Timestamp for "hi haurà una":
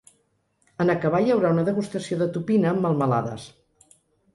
1.27-1.67